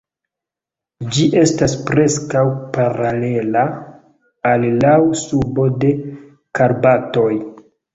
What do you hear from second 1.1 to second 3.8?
Ĝi estas preskaŭ paralela